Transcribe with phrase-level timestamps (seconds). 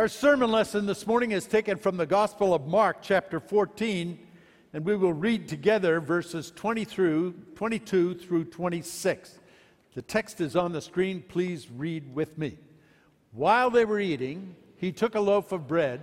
[0.00, 4.18] Our sermon lesson this morning is taken from the Gospel of Mark, chapter 14,
[4.72, 9.38] and we will read together verses 20 through 22 through 26.
[9.94, 11.22] The text is on the screen.
[11.28, 12.56] Please read with me.
[13.32, 16.00] While they were eating, he took a loaf of bread,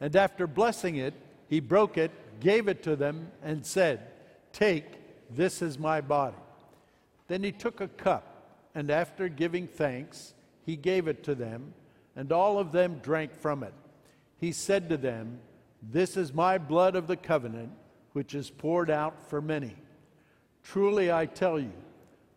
[0.00, 1.12] and after blessing it,
[1.46, 4.06] he broke it, gave it to them, and said,
[4.54, 4.86] Take,
[5.28, 6.38] this is my body.
[7.28, 10.32] Then he took a cup, and after giving thanks,
[10.64, 11.74] he gave it to them,
[12.16, 13.74] and all of them drank from it.
[14.38, 15.40] He said to them,
[15.82, 17.72] This is my blood of the covenant,
[18.12, 19.74] which is poured out for many.
[20.62, 21.72] Truly I tell you,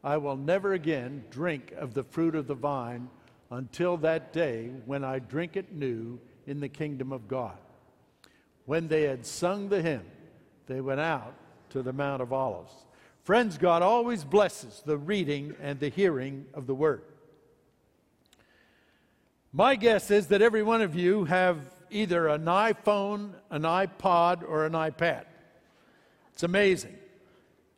[0.03, 3.09] I will never again drink of the fruit of the vine
[3.51, 7.57] until that day when I drink it new in the kingdom of God.
[8.65, 10.05] When they had sung the hymn,
[10.67, 11.33] they went out
[11.69, 12.73] to the Mount of Olives.
[13.23, 17.03] Friends, God always blesses the reading and the hearing of the word.
[19.57, 21.57] My guess is that every one of you have
[21.89, 25.23] either an iPhone, an iPod, or an iPad.
[26.31, 26.95] It's amazing.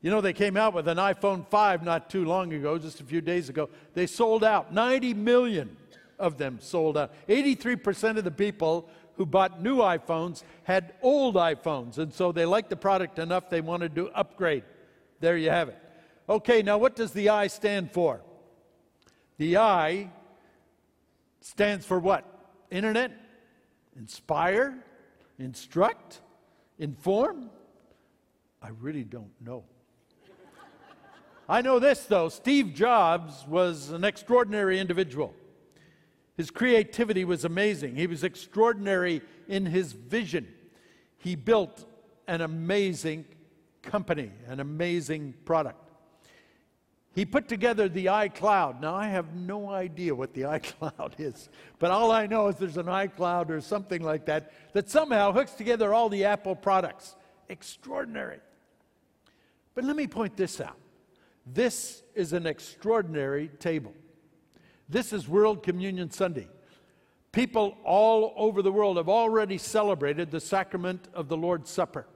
[0.02, 3.05] You know, they came out with an iPhone 5 not too long ago, just a
[3.05, 3.69] few days ago.
[3.94, 4.73] They sold out.
[4.73, 5.77] 90 million
[6.19, 7.13] of them sold out.
[7.30, 12.69] 83% of the people who bought new iPhones had old iPhones, and so they liked
[12.69, 14.66] the product enough they wanted to upgrade.
[15.21, 15.81] There you have it.
[16.27, 18.19] Okay, now what does the I stand for?
[19.38, 20.09] The I
[21.41, 22.25] stands for what?
[22.71, 23.11] Internet?
[23.97, 24.77] Inspire?
[25.37, 26.21] Instruct?
[26.77, 27.49] Inform?
[28.61, 29.63] I really don't know.
[31.49, 35.33] I know this, though Steve Jobs was an extraordinary individual.
[36.37, 37.95] His creativity was amazing.
[37.95, 40.47] He was extraordinary in his vision.
[41.17, 41.85] He built
[42.27, 43.25] an amazing
[43.81, 45.88] company, an amazing product.
[47.13, 48.81] He put together the iCloud.
[48.81, 52.77] Now, I have no idea what the iCloud is, but all I know is there's
[52.77, 57.15] an iCloud or something like that that somehow hooks together all the Apple products.
[57.49, 58.39] Extraordinary.
[59.73, 60.77] But let me point this out
[61.45, 63.93] this is an extraordinary table.
[64.87, 66.47] This is World Communion Sunday.
[67.31, 72.08] People all over the world have already celebrated the sacrament of the Lord's Supper.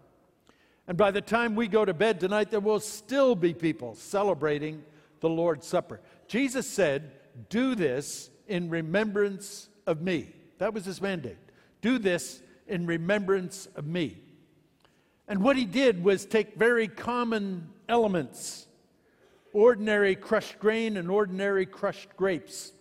[0.87, 4.83] And by the time we go to bed tonight, there will still be people celebrating
[5.21, 6.01] the Lord's Supper.
[6.27, 7.11] Jesus said,
[7.49, 10.33] Do this in remembrance of me.
[10.57, 11.37] That was his mandate.
[11.81, 14.17] Do this in remembrance of me.
[15.27, 18.67] And what he did was take very common elements
[19.53, 22.73] ordinary crushed grain and ordinary crushed grapes.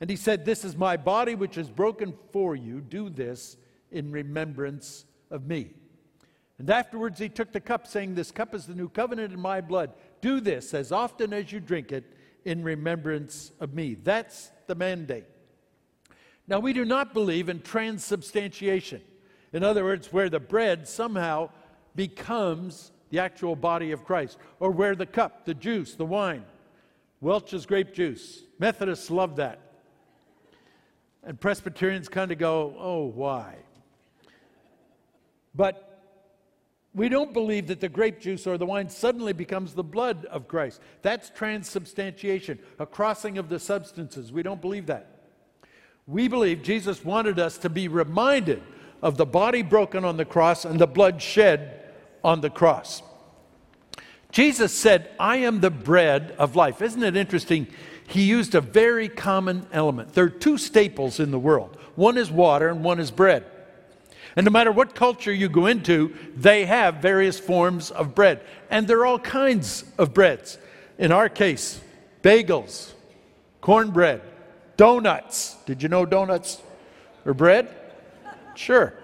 [0.00, 2.80] And he said, This is my body which is broken for you.
[2.80, 3.56] Do this
[3.90, 5.70] in remembrance of me.
[6.58, 9.60] And afterwards he took the cup, saying, This cup is the new covenant in my
[9.60, 9.92] blood.
[10.20, 12.04] Do this as often as you drink it
[12.44, 13.94] in remembrance of me.
[13.94, 15.26] That's the mandate.
[16.48, 19.02] Now, we do not believe in transubstantiation.
[19.52, 21.50] In other words, where the bread somehow
[21.94, 26.44] becomes the actual body of Christ, or where the cup, the juice, the wine,
[27.20, 28.42] Welch's grape juice.
[28.58, 29.60] Methodists love that.
[31.22, 33.56] And Presbyterians kind of go, oh, why?
[35.54, 35.87] But
[36.98, 40.48] we don't believe that the grape juice or the wine suddenly becomes the blood of
[40.48, 40.80] Christ.
[41.02, 44.32] That's transubstantiation, a crossing of the substances.
[44.32, 45.06] We don't believe that.
[46.08, 48.62] We believe Jesus wanted us to be reminded
[49.00, 51.88] of the body broken on the cross and the blood shed
[52.24, 53.00] on the cross.
[54.32, 56.82] Jesus said, I am the bread of life.
[56.82, 57.68] Isn't it interesting?
[58.08, 60.14] He used a very common element.
[60.14, 63.44] There are two staples in the world one is water and one is bread.
[64.36, 68.40] And no matter what culture you go into, they have various forms of bread.
[68.70, 70.58] And there are all kinds of breads.
[70.98, 71.80] In our case,
[72.22, 72.92] bagels,
[73.60, 74.22] cornbread,
[74.76, 75.56] donuts.
[75.66, 76.60] Did you know donuts
[77.24, 77.68] are bread?
[78.54, 78.94] Sure.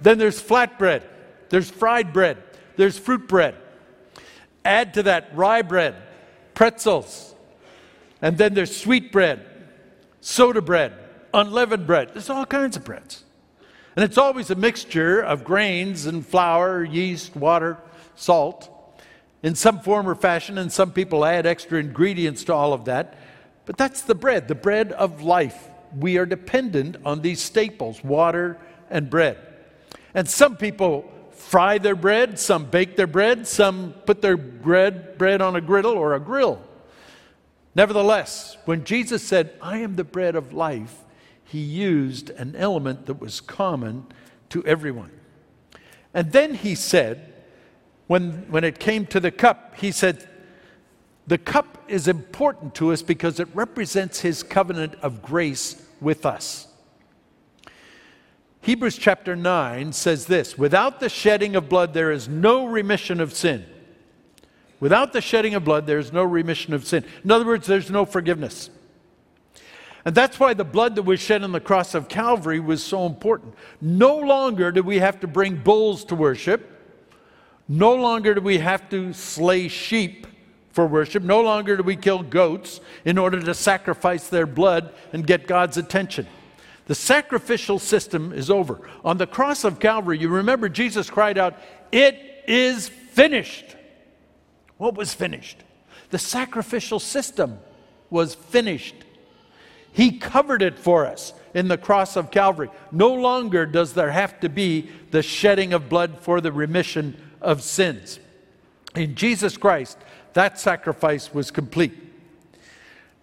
[0.00, 1.02] Then there's flatbread.
[1.48, 2.36] There's fried bread,
[2.76, 3.54] there's fruit bread.
[4.64, 5.94] Add to that rye bread,
[6.54, 7.34] pretzels,
[8.20, 9.46] and then there's sweet bread,
[10.20, 10.92] soda bread,
[11.32, 12.10] unleavened bread.
[12.12, 13.24] There's all kinds of breads.
[13.98, 17.78] And it's always a mixture of grains and flour, yeast, water,
[18.14, 18.70] salt
[19.42, 23.18] in some form or fashion, and some people add extra ingredients to all of that.
[23.66, 25.68] But that's the bread, the bread of life.
[25.98, 28.56] We are dependent on these staples, water
[28.88, 29.36] and bread.
[30.14, 35.42] And some people fry their bread, some bake their bread, some put their bread, bread
[35.42, 36.62] on a griddle or a grill.
[37.74, 40.94] Nevertheless, when Jesus said, I am the bread of life,
[41.48, 44.06] he used an element that was common
[44.50, 45.10] to everyone.
[46.12, 47.32] And then he said,
[48.06, 50.28] when, when it came to the cup, he said,
[51.26, 56.66] The cup is important to us because it represents his covenant of grace with us.
[58.60, 63.32] Hebrews chapter 9 says this Without the shedding of blood, there is no remission of
[63.32, 63.64] sin.
[64.80, 67.04] Without the shedding of blood, there is no remission of sin.
[67.24, 68.70] In other words, there's no forgiveness.
[70.08, 73.04] And that's why the blood that was shed on the cross of Calvary was so
[73.04, 73.54] important.
[73.82, 76.66] No longer do we have to bring bulls to worship.
[77.68, 80.26] No longer do we have to slay sheep
[80.70, 81.22] for worship.
[81.22, 85.76] No longer do we kill goats in order to sacrifice their blood and get God's
[85.76, 86.26] attention.
[86.86, 88.88] The sacrificial system is over.
[89.04, 91.54] On the cross of Calvary, you remember Jesus cried out,
[91.92, 93.76] It is finished.
[94.78, 95.62] What was finished?
[96.08, 97.58] The sacrificial system
[98.08, 98.94] was finished.
[99.92, 102.70] He covered it for us in the cross of Calvary.
[102.92, 107.62] No longer does there have to be the shedding of blood for the remission of
[107.62, 108.20] sins.
[108.94, 109.98] In Jesus Christ,
[110.34, 111.94] that sacrifice was complete.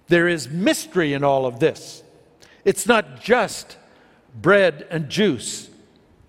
[0.07, 2.03] There is mystery in all of this.
[2.63, 3.77] It's not just
[4.33, 5.69] bread and juice,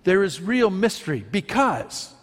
[0.03, 2.13] there is real mystery because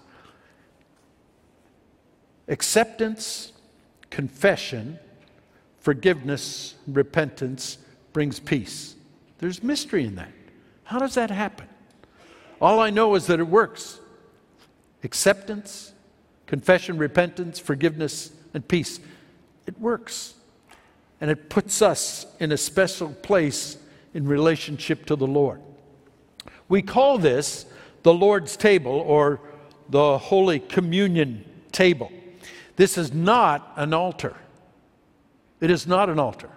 [2.49, 3.53] acceptance,
[4.09, 4.99] confession,
[5.81, 7.77] forgiveness, repentance
[8.15, 8.95] brings peace.
[9.39, 10.33] There's mystery in that.
[10.85, 11.69] How does that happen?
[12.63, 13.99] All I know is that it works.
[15.03, 15.93] Acceptance,
[16.47, 19.01] confession, repentance, forgiveness, and peace.
[19.67, 20.35] It works.
[21.21, 23.77] And it puts us in a special place
[24.15, 25.61] in relationship to the Lord.
[26.69, 27.67] We call this
[28.03, 29.41] the Lord's table or
[29.89, 32.13] the Holy Communion table.
[32.77, 34.37] This is not an altar.
[35.61, 36.51] It is not an altar.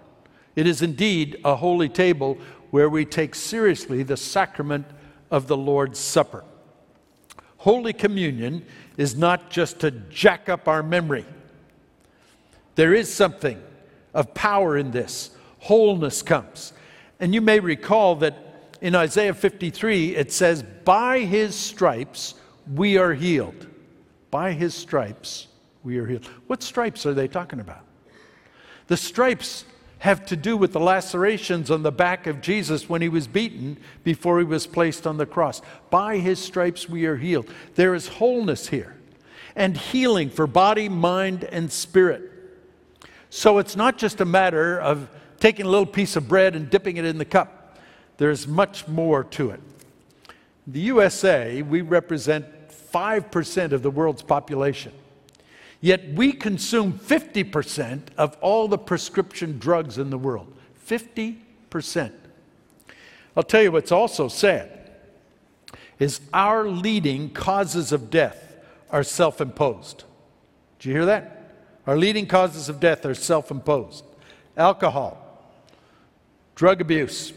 [0.58, 2.40] It is indeed a holy table
[2.72, 4.88] where we take seriously the sacrament
[5.30, 6.44] of the Lord's Supper.
[7.58, 8.66] Holy Communion
[8.98, 11.26] is not just to jack up our memory.
[12.74, 13.62] There is something
[14.16, 15.30] of power in this.
[15.60, 16.74] Wholeness comes.
[17.20, 22.34] And you may recall that in Isaiah 53, it says, By his stripes
[22.74, 23.68] we are healed.
[24.32, 25.50] By his stripes
[25.84, 26.26] we are healed.
[26.48, 27.86] What stripes are they talking about?
[28.88, 29.64] The stripes
[30.00, 33.78] have to do with the lacerations on the back of Jesus when he was beaten
[34.04, 35.62] before he was placed on the cross.
[35.90, 37.52] By his stripes we are healed.
[37.76, 38.96] There is wholeness here
[39.56, 42.22] and healing for body, mind, and spirit.
[43.30, 45.10] So it's not just a matter of
[45.40, 47.78] taking a little piece of bread and dipping it in the cup.
[48.18, 49.62] There's much more to it.
[50.68, 52.46] The USA, we represent
[52.94, 54.92] 5% of the world's population.
[55.80, 60.54] Yet we consume 50% of all the prescription drugs in the world.
[60.88, 62.12] 50%.
[63.36, 64.72] I'll tell you what's also sad
[66.00, 68.56] is our leading causes of death
[68.90, 70.04] are self-imposed.
[70.80, 71.54] Do you hear that?
[71.86, 74.04] Our leading causes of death are self-imposed.
[74.56, 75.18] Alcohol,
[76.56, 77.34] drug abuse,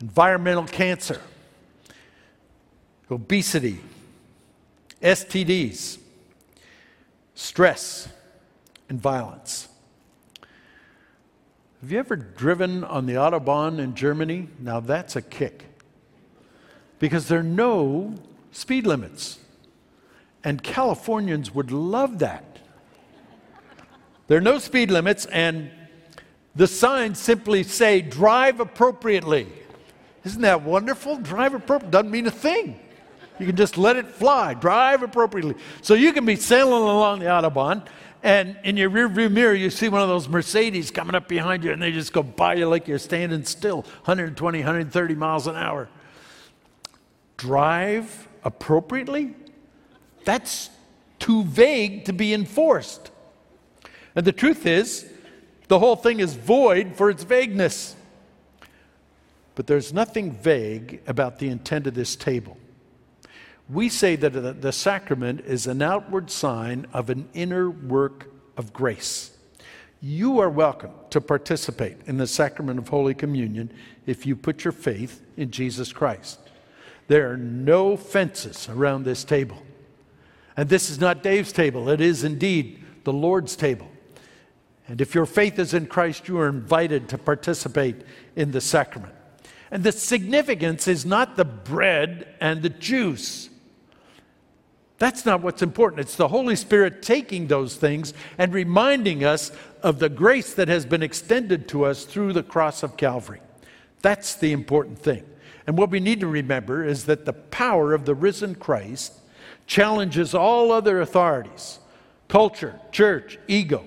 [0.00, 1.20] environmental cancer,
[3.10, 3.80] obesity,
[5.00, 5.98] STDs,
[7.34, 8.08] stress,
[8.88, 9.68] and violence.
[11.80, 14.48] Have you ever driven on the Autobahn in Germany?
[14.60, 15.64] Now that's a kick.
[16.98, 18.14] Because there are no
[18.52, 19.40] speed limits.
[20.44, 22.58] And Californians would love that.
[24.28, 25.70] There are no speed limits, and
[26.54, 29.48] the signs simply say drive appropriately.
[30.24, 31.16] Isn't that wonderful?
[31.16, 32.78] Drive appropriately doesn't mean a thing.
[33.38, 35.56] You can just let it fly, drive appropriately.
[35.80, 37.86] So you can be sailing along the Autobahn,
[38.22, 41.72] and in your rearview mirror, you see one of those Mercedes coming up behind you,
[41.72, 45.88] and they just go by you like you're standing still 120, 130 miles an hour.
[47.36, 49.34] Drive appropriately?
[50.24, 50.70] That's
[51.18, 53.10] too vague to be enforced.
[54.14, 55.10] And the truth is,
[55.66, 57.96] the whole thing is void for its vagueness.
[59.54, 62.56] But there's nothing vague about the intent of this table.
[63.72, 69.30] We say that the, sacrament is an outward sign of an inner work of grace.
[70.02, 73.72] You are welcome to participate in the sacrament of Holy Communion
[74.04, 76.38] if you put your faith in Jesus Christ.
[77.08, 79.62] There are no fences around this table.
[80.54, 83.88] And this is not Dave's table, it is indeed the Lord's table.
[84.86, 88.02] And if your faith is in Christ, you are invited to participate
[88.36, 89.14] in the sacrament.
[89.70, 93.48] And the significance is not the bread and the juice.
[95.02, 95.98] That's not what's important.
[95.98, 99.50] It's the Holy Spirit taking those things and reminding us
[99.82, 103.40] of the grace that has been extended to us through the cross of Calvary.
[104.00, 105.24] That's the important thing.
[105.66, 109.14] And what we need to remember is that the power of the risen Christ
[109.66, 111.80] challenges all other authorities
[112.28, 113.84] culture, church, ego.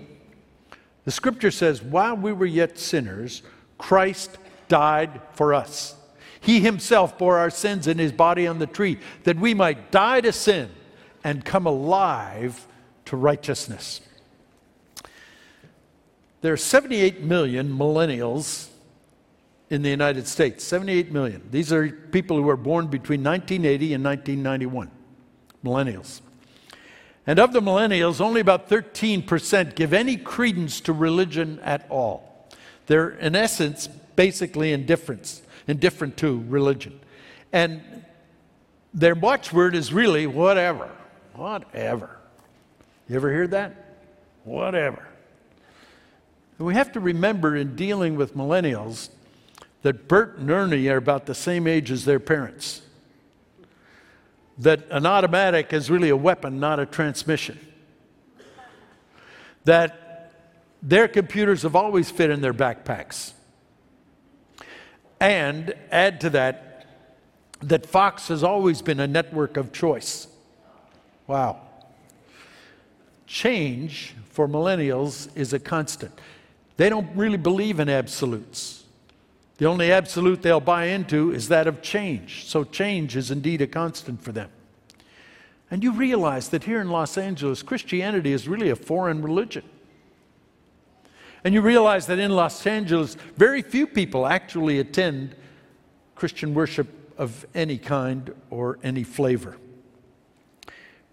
[1.05, 3.41] The scripture says, while we were yet sinners,
[3.77, 5.95] Christ died for us.
[6.41, 10.19] He himself bore our sins in his body on the tree, that we might die
[10.19, 10.69] to sin
[11.25, 12.67] and come alive
[13.03, 13.99] to righteousness.
[16.41, 18.67] There are 78 million millennials
[19.71, 20.63] in the United States.
[20.63, 21.41] 78 million.
[21.49, 24.91] These are people who were born between 1980 and 1991.
[25.63, 26.21] Millennials.
[27.25, 32.47] And of the millennials, only about 13% give any credence to religion at all.
[32.85, 36.99] They're, in essence, basically indifferent, indifferent to religion.
[37.51, 37.81] And
[38.93, 40.91] their watchword is really whatever.
[41.35, 42.17] Whatever.
[43.09, 43.97] You ever hear that?
[44.43, 45.07] Whatever.
[46.57, 49.09] We have to remember in dealing with millennials
[49.81, 52.81] that Bert and Ernie are about the same age as their parents.
[54.57, 57.59] That an automatic is really a weapon, not a transmission.
[59.65, 60.31] That
[60.81, 63.33] their computers have always fit in their backpacks.
[65.19, 66.87] And add to that,
[67.61, 70.27] that Fox has always been a network of choice.
[71.27, 71.61] Wow.
[73.25, 76.11] Change for millennials is a constant.
[76.77, 78.83] They don't really believe in absolutes.
[79.57, 82.45] The only absolute they'll buy into is that of change.
[82.45, 84.49] So change is indeed a constant for them.
[85.71, 89.63] And you realize that here in Los Angeles, Christianity is really a foreign religion.
[91.43, 95.35] And you realize that in Los Angeles, very few people actually attend
[96.15, 99.57] Christian worship of any kind or any flavor.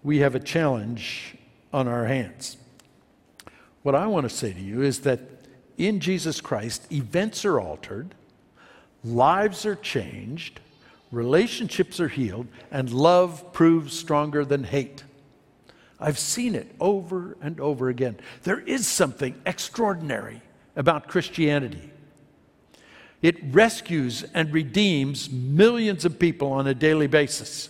[0.03, 1.35] We have a challenge
[1.71, 2.57] on our hands.
[3.83, 5.19] What I want to say to you is that
[5.77, 8.13] in Jesus Christ, events are altered,
[9.03, 10.59] lives are changed,
[11.11, 15.03] relationships are healed, and love proves stronger than hate.
[15.99, 18.17] I've seen it over and over again.
[18.43, 20.41] There is something extraordinary
[20.75, 21.91] about Christianity.
[23.21, 27.69] It rescues and redeems millions of people on a daily basis.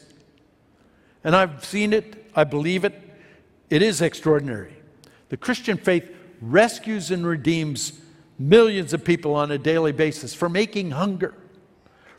[1.23, 2.99] And I've seen it, I believe it.
[3.69, 4.73] It is extraordinary.
[5.29, 6.09] The Christian faith
[6.41, 7.93] rescues and redeems
[8.37, 11.33] millions of people on a daily basis from aching hunger,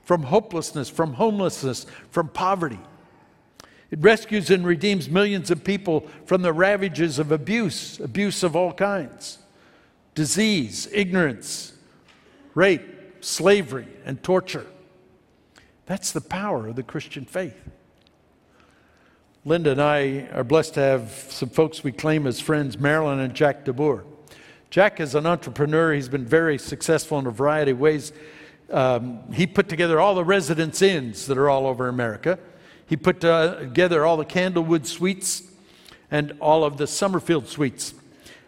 [0.02, 2.80] from hopelessness, from homelessness, from poverty.
[3.90, 8.73] It rescues and redeems millions of people from the ravages of abuse, abuse of all
[8.73, 9.38] kinds,
[10.14, 11.75] disease, ignorance,
[12.54, 12.83] rape,
[13.21, 14.66] slavery, and torture.
[15.87, 17.61] That's the power of the Christian faith.
[19.47, 23.35] Linda and I are blessed to have some folks we claim as friends, Marilyn and
[23.35, 24.03] Jack DeBoer.
[24.71, 25.93] Jack is an entrepreneur.
[25.93, 28.15] He's been very successful in a variety of ways.
[28.71, 32.39] Um, he put together all the residence inns that are all over America.
[32.87, 35.43] He put uh, together all the Candlewood suites
[36.11, 37.93] and all of the Summerfield suites.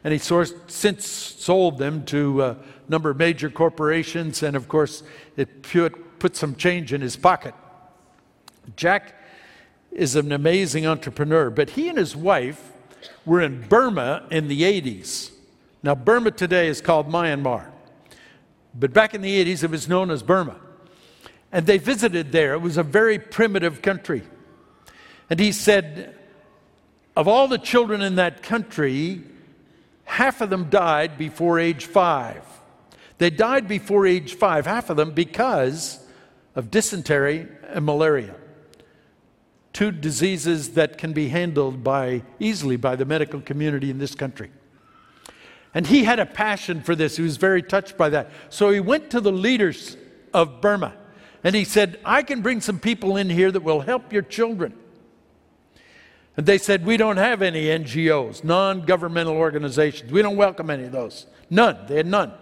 [0.02, 2.56] And he sourced, since sold them to a
[2.88, 5.02] number of major corporations, and of course,
[5.36, 7.52] it put, put some change in his pocket.
[8.76, 9.12] Jack
[9.96, 12.72] is an amazing entrepreneur, but he and his wife
[13.24, 15.30] were in Burma in the 80s.
[15.82, 17.70] Now, Burma today is called Myanmar,
[18.74, 20.56] but back in the 80s it was known as Burma.
[21.50, 22.52] And they visited there.
[22.52, 24.22] It was a very primitive country.
[25.30, 26.14] And he said,
[27.16, 29.22] of all the children in that country,
[30.04, 32.44] half of them died before age five.
[33.16, 36.04] They died before age five, half of them because
[36.54, 38.34] of dysentery and malaria.
[39.76, 44.50] Two diseases that can be handled by, easily by the medical community in this country.
[45.74, 47.18] And he had a passion for this.
[47.18, 48.30] He was very touched by that.
[48.48, 49.98] So he went to the leaders
[50.32, 50.94] of Burma
[51.44, 54.72] and he said, I can bring some people in here that will help your children.
[56.38, 60.10] And they said, We don't have any NGOs, non governmental organizations.
[60.10, 61.26] We don't welcome any of those.
[61.50, 61.84] None.
[61.86, 62.32] They had none.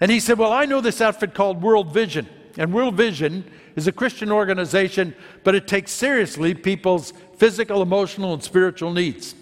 [0.00, 2.28] And he said, Well, I know this outfit called World Vision.
[2.56, 3.48] And World Vision
[3.78, 9.36] is a Christian organization, but it takes seriously people's physical, emotional, and spiritual needs.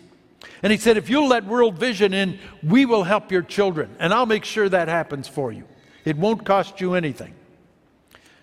[0.62, 3.97] And he said, If you'll let World Vision in, we will help your children.
[3.99, 5.64] And I'll make sure that happens for you.
[6.05, 7.35] It won't cost you anything.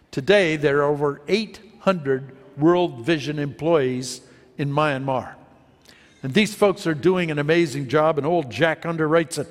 [0.10, 4.22] Today, there are over 800 World Vision employees
[4.58, 5.36] in Myanmar.
[6.24, 9.48] And these folks are doing an amazing job, and old Jack underwrites it.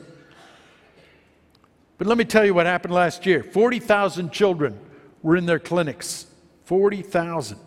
[1.98, 4.80] But let me tell you what happened last year 40,000 children
[5.22, 6.26] were in their clinics.
[6.64, 7.58] 40,000.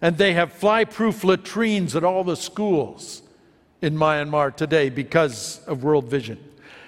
[0.00, 3.22] And they have fly proof latrines at all the schools
[3.80, 6.42] in Myanmar today because of World Vision.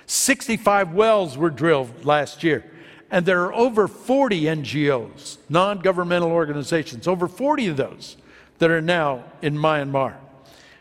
[0.07, 2.65] 65 wells were drilled last year.
[3.11, 8.17] And there are over 40 NGOs, non governmental organizations, over 40 of those
[8.59, 10.15] that are now in Myanmar.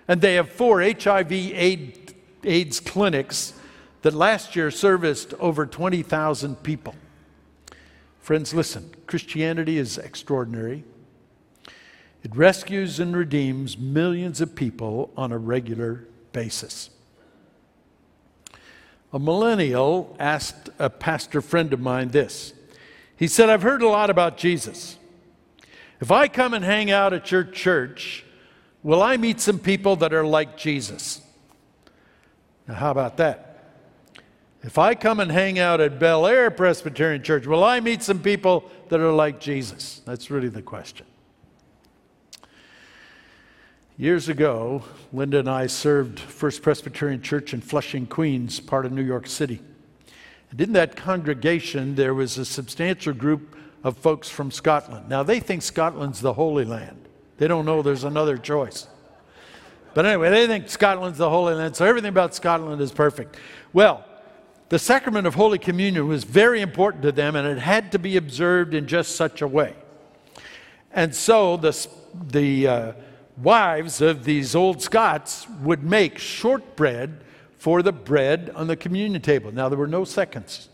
[0.07, 3.53] And they have four HIV AIDS clinics
[4.01, 6.95] that last year serviced over 20,000 people.
[8.23, 10.85] Friends, listen Christianity is extraordinary.
[12.23, 16.89] It rescues and redeems millions of people on a regular basis.
[19.11, 22.53] A millennial asked a pastor friend of mine this.
[23.17, 24.97] He said, I've heard a lot about Jesus.
[25.99, 28.23] If I come and hang out at your church,
[28.83, 31.21] will I meet some people that are like Jesus?
[32.69, 33.52] Now, how about that?
[34.63, 38.19] If I come and hang out at Bel Air Presbyterian Church, will I meet some
[38.19, 40.01] people that are like Jesus?
[40.05, 41.05] That's really the question.
[43.97, 49.03] Years ago, Linda and I served First Presbyterian Church in Flushing, Queens, part of New
[49.03, 49.59] York City.
[50.49, 55.09] And in that congregation, there was a substantial group of folks from Scotland.
[55.09, 58.87] Now, they think Scotland's the Holy Land, they don't know there's another choice.
[59.93, 63.35] But anyway, they think Scotland's the Holy Land, so everything about Scotland is perfect.
[63.73, 64.05] Well,
[64.73, 68.17] the sacrament of Holy Communion was very important to them, and it had to be
[68.17, 69.75] observed in just such a way.
[70.91, 72.93] And so the, the uh,
[73.37, 77.23] wives of these old Scots would make shortbread
[77.55, 79.53] for the bread on the communion table.
[79.53, 80.69] Now, there were no seconds.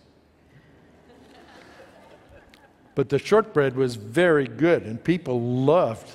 [2.96, 6.10] But the shortbread was very good, and people loved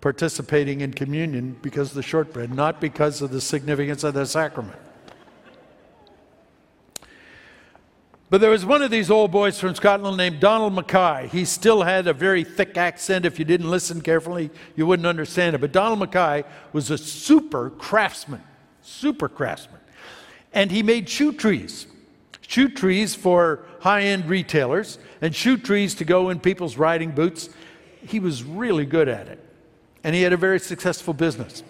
[0.00, 4.80] participating in communion because of the shortbread, not because of the significance of the sacrament.
[8.30, 11.28] But there was one of these old boys from Scotland named Donald Mackay.
[11.32, 13.26] He still had a very thick accent.
[13.26, 15.60] If you didn't listen carefully, you wouldn't understand it.
[15.60, 18.42] But Donald Mackay was a super craftsman,
[18.82, 19.80] super craftsman.
[20.52, 21.88] And he made shoe trees,
[22.46, 27.48] shoe trees for high end retailers, and shoe trees to go in people's riding boots.
[28.06, 29.44] He was really good at it.
[30.04, 31.64] And he had a very successful business.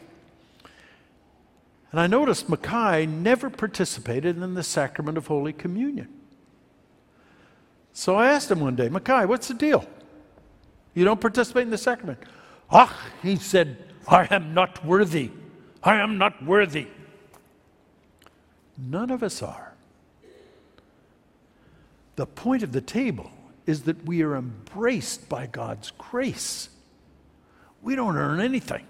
[1.91, 6.20] And I noticed Mackay never participated in the sacrament of Holy Communion.
[7.93, 9.85] So I asked him one day, Mackay, what's the deal?
[10.95, 12.19] You don't participate in the sacrament.
[12.71, 13.77] Ah, he said,
[14.07, 15.31] I am not worthy.
[15.83, 16.89] I am not worthy.
[18.79, 19.75] None of us are.
[22.17, 23.31] The point of the table
[23.67, 26.69] is that we are embraced by God's grace.
[27.83, 28.87] We don't earn anything.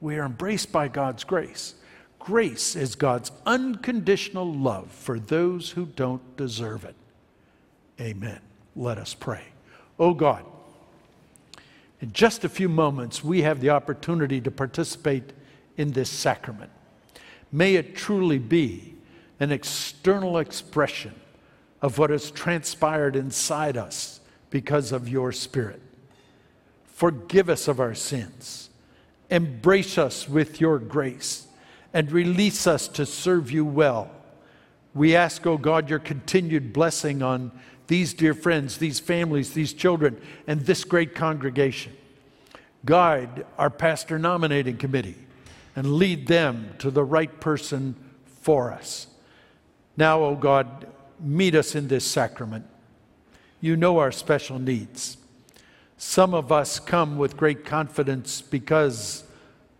[0.00, 1.74] We are embraced by God's grace.
[2.18, 6.96] Grace is God's unconditional love for those who don't deserve it.
[8.00, 8.40] Amen.
[8.74, 9.44] Let us pray.
[9.98, 10.44] Oh God,
[12.00, 15.32] in just a few moments, we have the opportunity to participate
[15.76, 16.70] in this sacrament.
[17.50, 18.94] May it truly be
[19.40, 21.14] an external expression
[21.80, 25.80] of what has transpired inside us because of your Spirit.
[26.84, 28.70] Forgive us of our sins,
[29.30, 31.46] embrace us with your grace,
[31.92, 34.10] and release us to serve you well.
[34.94, 37.52] We ask, O oh God, your continued blessing on
[37.86, 41.96] these dear friends, these families, these children, and this great congregation.
[42.84, 45.16] Guide our pastor nominating committee
[45.74, 47.94] and lead them to the right person
[48.40, 49.06] for us.
[49.96, 50.86] Now, O oh God,
[51.20, 52.66] meet us in this sacrament.
[53.60, 55.16] You know our special needs.
[55.96, 59.24] Some of us come with great confidence because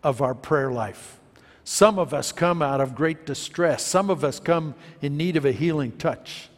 [0.02, 1.18] of our prayer life.
[1.64, 3.84] Some of us come out of great distress.
[3.84, 6.48] Some of us come in need of a healing touch.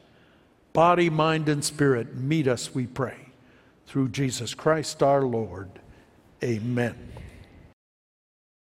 [0.79, 3.17] Body, mind, and spirit, meet us, we pray.
[3.89, 5.69] Through Jesus Christ our Lord.
[6.41, 7.18] Amen.